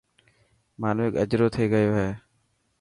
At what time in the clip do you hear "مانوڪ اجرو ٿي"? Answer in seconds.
0.81-1.65